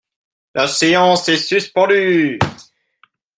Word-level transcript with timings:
La 0.55 0.67
séance 0.67 1.29
est 1.29 1.37
suspendue. 1.37 2.39